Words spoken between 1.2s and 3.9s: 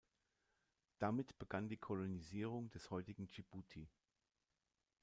begann die Kolonisierung des heutigen Dschibuti.